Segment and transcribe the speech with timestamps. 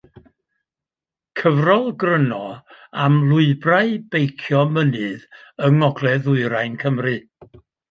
[1.41, 2.39] Cyfrol gryno
[3.05, 5.23] am lwybrau beicio mynydd
[5.69, 7.17] yng Ngogledd Ddwyrain Cymru.